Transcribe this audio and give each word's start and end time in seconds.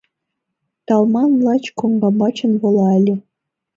Талман 0.87 1.31
лач 1.45 1.63
коҥгамбачын 1.79 2.51
вола 2.61 2.87
ыле. 2.99 3.15